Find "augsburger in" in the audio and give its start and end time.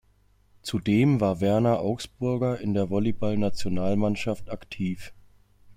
1.77-2.73